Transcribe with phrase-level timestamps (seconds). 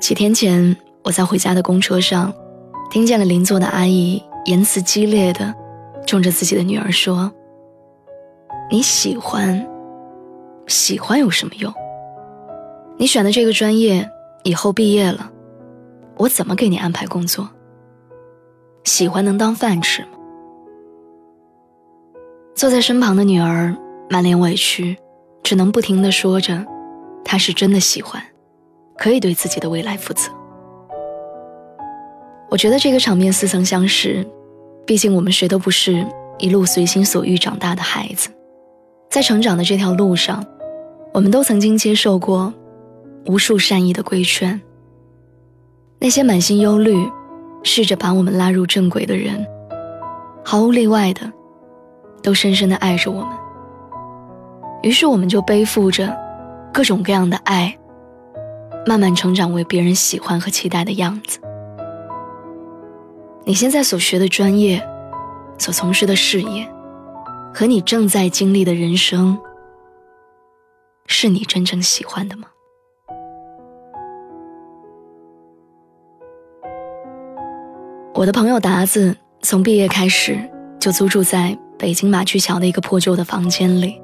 [0.00, 2.32] 几天前，我在回家的公车上，
[2.88, 5.52] 听见了邻座的阿姨言辞激烈的，
[6.06, 7.30] 冲着自己的女儿说
[8.70, 9.66] ：“你喜欢，
[10.68, 11.74] 喜欢有什么用？
[12.96, 14.08] 你选的这个专业，
[14.44, 15.30] 以后毕业了，
[16.16, 17.48] 我怎么给你安排工作？
[18.84, 20.08] 喜欢能当饭吃吗？”
[22.54, 23.76] 坐在身旁的女儿
[24.08, 24.96] 满脸委屈，
[25.42, 26.64] 只能不停的说着
[27.24, 28.22] ：“她是真的喜欢。”
[28.98, 30.30] 可以对自己的未来负责。
[32.50, 34.26] 我觉得这个场面似曾相识，
[34.86, 36.04] 毕竟我们谁都不是
[36.38, 38.30] 一路随心所欲长大的孩子，
[39.10, 40.44] 在成长的这条路上，
[41.12, 42.52] 我们都曾经接受过
[43.26, 44.60] 无数善意的规劝。
[46.00, 46.96] 那些满心忧虑，
[47.62, 49.46] 试着把我们拉入正轨的人，
[50.44, 51.30] 毫无例外的，
[52.22, 53.28] 都深深的爱着我们。
[54.82, 56.16] 于是我们就背负着
[56.72, 57.76] 各种各样的爱。
[58.88, 61.38] 慢慢成长为别人喜欢和期待的样子。
[63.44, 64.82] 你现在所学的专业，
[65.58, 66.66] 所从事的事业，
[67.52, 69.38] 和你正在经历的人生，
[71.04, 72.48] 是你真正喜欢的吗？
[78.14, 80.38] 我的朋友达子从毕业开始
[80.80, 84.00] 就租住在北京马驹桥的一个破旧的房间里，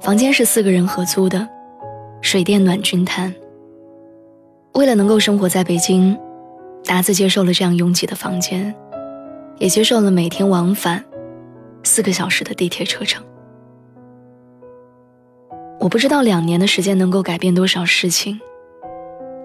[0.00, 1.46] 房间是四个人合租的，
[2.22, 3.30] 水电暖均摊。
[4.74, 6.18] 为了能够生活在北京，
[6.84, 8.74] 达子接受了这样拥挤的房间，
[9.58, 11.04] 也接受了每天往返
[11.82, 13.22] 四个小时的地铁车程。
[15.78, 18.40] 我不知道两年的时间能够改变多少事情，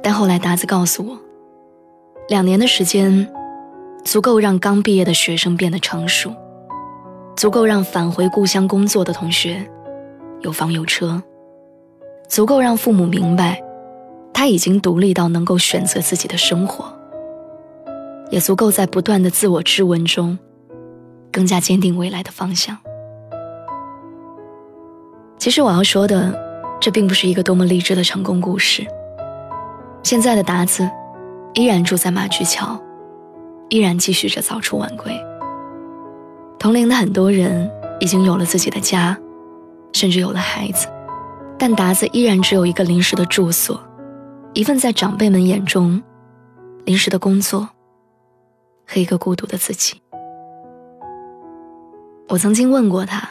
[0.02, 1.20] 但后来达子告诉我，
[2.30, 3.28] 两年的时间
[4.06, 6.32] 足够让刚毕业的学生变得成熟，
[7.36, 9.70] 足够让返回故乡工作的同学
[10.40, 11.22] 有房有车，
[12.30, 13.62] 足够让父母明白。
[14.50, 16.86] 已经独立到能够选择自己的生活，
[18.30, 20.38] 也足够在不断的自我质问中，
[21.32, 22.78] 更加坚定未来的方向。
[25.38, 26.38] 其实我要说的，
[26.80, 28.86] 这并不是一个多么励志的成功故事。
[30.04, 30.90] 现在的达子，
[31.54, 32.80] 依然住在马驹桥，
[33.70, 35.12] 依然继续着早出晚归。
[36.60, 37.70] 同龄的很多人
[38.00, 39.18] 已经有了自己的家，
[39.94, 40.88] 甚至有了孩子，
[41.58, 43.80] 但达子依然只有一个临时的住所。
[44.58, 46.02] 一份在长辈们眼中
[46.84, 47.70] 临时的工作，
[48.88, 50.02] 和一个孤独的自己。
[52.28, 53.30] 我曾经问过他：“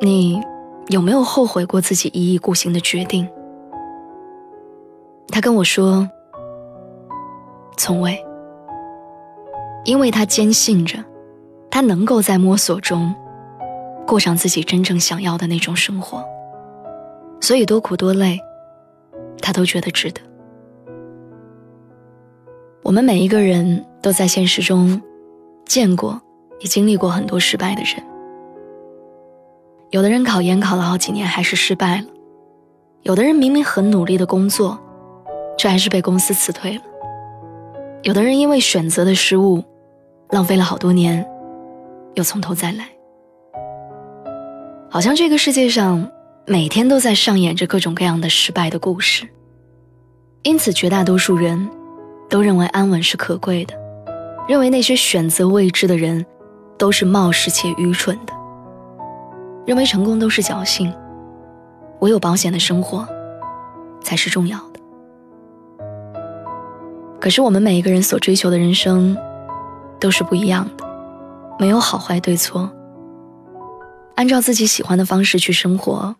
[0.00, 0.40] 你
[0.88, 3.28] 有没有后悔过自己一意孤行的决定？”
[5.28, 6.08] 他跟我说
[7.76, 8.18] ：“从未。”
[9.84, 11.04] 因为他坚信着，
[11.70, 13.14] 他能够在摸索中
[14.06, 16.24] 过上自己真正想要的那种生活，
[17.42, 18.40] 所以多苦多累。
[19.42, 20.20] 他都觉得值得。
[22.82, 25.00] 我们每一个人都在现实中
[25.66, 26.20] 见过、
[26.60, 28.02] 也经历过很多失败的人。
[29.90, 32.06] 有的人考研考了好几年还是失败了，
[33.02, 34.78] 有的人明明很努力的工作，
[35.58, 36.82] 却还是被公司辞退了。
[38.02, 39.62] 有的人因为选择的失误，
[40.30, 41.28] 浪费了好多年，
[42.14, 42.88] 又从头再来。
[44.88, 46.10] 好像这个世界上。
[46.44, 49.28] 每天都在上演着各种各样的失败的故事，
[50.42, 51.70] 因此绝大多数人
[52.28, 53.74] 都认为安稳是可贵的，
[54.48, 56.26] 认为那些选择未知的人
[56.76, 58.32] 都是冒失且愚蠢的，
[59.64, 60.92] 认为成功都是侥幸，
[62.00, 63.06] 唯有保险的生活
[64.02, 64.80] 才是重要的。
[67.20, 69.16] 可是我们每一个人所追求的人生
[70.00, 70.84] 都是不一样的，
[71.60, 72.68] 没有好坏对错，
[74.16, 76.16] 按照自己喜欢的方式去生活。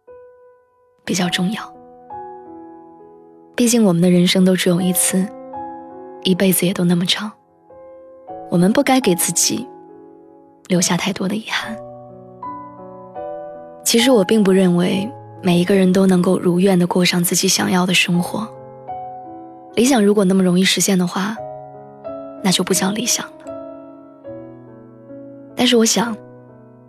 [1.05, 1.63] 比较重要，
[3.57, 5.27] 毕竟我们的人生都只有一次，
[6.23, 7.31] 一辈子也都那么长，
[8.51, 9.69] 我们不该给自己
[10.69, 11.77] 留下太多的遗憾。
[13.85, 15.11] 其实我并不认为
[15.43, 18.49] 每一个人都能够如愿的过上自己想要的生活。
[19.75, 21.37] 理想如果那么容易实现的话，
[22.45, 23.33] 那就不叫理想了。
[25.57, 26.17] 但是我想，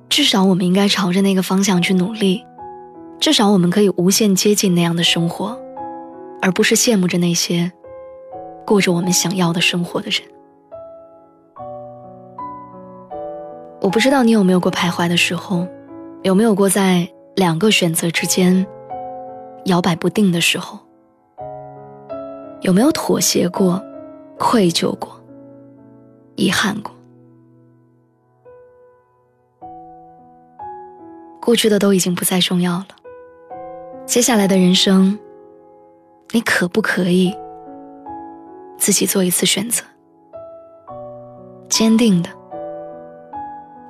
[0.07, 2.45] 至少我们应该朝着那个方向去努力，
[3.23, 5.57] 至少我们可以无限接近那样的生活，
[6.41, 7.71] 而不是羡慕着那些
[8.65, 10.21] 过着我们想要的生活的人。
[13.79, 15.65] 我不知道你有没有过徘徊的时候，
[16.23, 18.67] 有没有过在两个选择之间
[19.67, 20.77] 摇摆不定的时候，
[22.59, 23.81] 有没有妥协过、
[24.37, 25.17] 愧疚过、
[26.35, 26.93] 遗憾过？
[31.39, 32.87] 过去的都已经不再重要了，
[34.05, 35.17] 接下来的人生，
[36.31, 37.35] 你可不可以
[38.77, 39.83] 自己做一次选择？
[41.67, 42.29] 坚定的，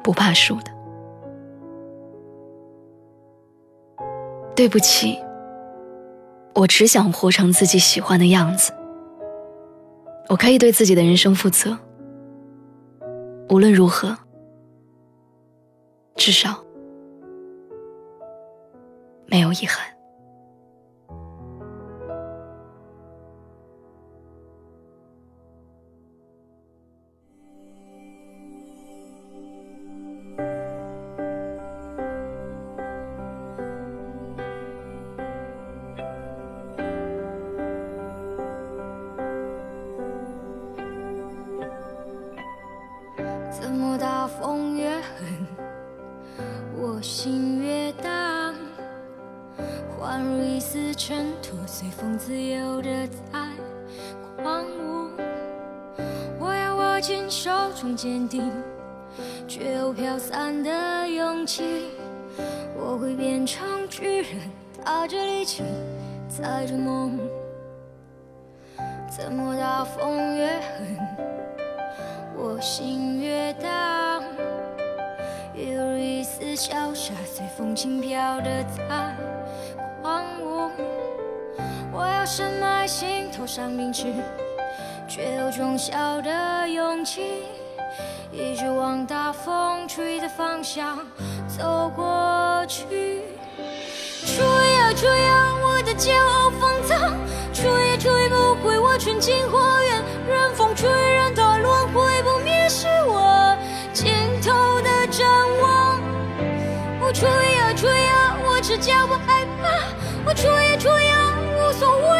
[0.01, 0.71] 不怕输的。
[4.55, 5.19] 对不起，
[6.55, 8.71] 我只想活成自己喜欢的样子。
[10.29, 11.77] 我可以对自己的人生负责。
[13.49, 14.15] 无论如何，
[16.15, 16.63] 至少。
[19.25, 19.92] 没有遗憾。
[57.03, 58.49] 紧手中坚定
[59.45, 61.89] 却又飘散的勇气。
[62.77, 64.39] 我会变成巨人，
[64.85, 65.63] 踏着力气，
[66.29, 67.19] 载着梦。
[69.09, 70.97] 怎么大风越狠，
[72.37, 74.23] 我心越荡。
[75.55, 79.13] 犹如一丝小沙，随风轻飘的在。
[80.01, 80.71] 狂舞，
[81.91, 84.13] 我要深埋心头上铭记，
[85.07, 87.43] 却有种小的勇气，
[88.31, 90.97] 一直往大风吹的方向
[91.47, 93.21] 走过去。
[94.25, 96.97] 吹呀吹呀，我的骄傲放纵，
[97.53, 103.55] 吹也吹不回我纯净花园，任风吹，任它轮回不灭，是我
[103.91, 105.27] 尽头的展
[105.61, 105.99] 望。
[107.01, 109.69] 我吹呀吹呀，我只叫不害怕。
[110.25, 112.12] 我吹呀吹呀，无所谓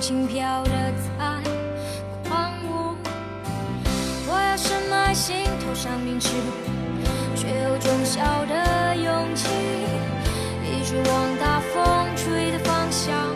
[0.00, 1.42] 轻飘的在
[2.26, 2.96] 狂舞，
[4.26, 6.30] 我要深埋心头上铭记，
[7.36, 9.46] 却有种小的勇气，
[10.64, 13.29] 一直往大风吹的方向。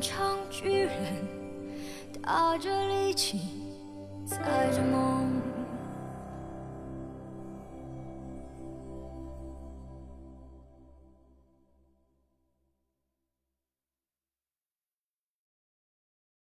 [0.00, 0.94] 长巨人，
[2.22, 3.40] 踏着力气，
[4.26, 5.17] 踩着梦。